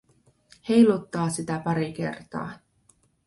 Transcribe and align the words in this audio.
Heiluttaa 0.69 1.29
sitä 1.29 1.59
pari 1.59 1.93
kertaa. 1.93 2.49